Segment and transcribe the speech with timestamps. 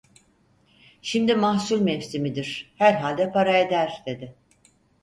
[1.01, 4.35] Şimdi mahsul mevsimidir, herhalde para eder dedi.